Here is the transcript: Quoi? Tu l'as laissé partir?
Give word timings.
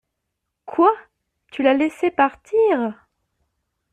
Quoi? 0.65 0.91
Tu 1.51 1.61
l'as 1.61 1.75
laissé 1.75 2.09
partir? 2.09 3.05